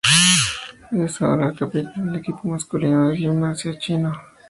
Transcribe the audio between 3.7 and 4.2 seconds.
chino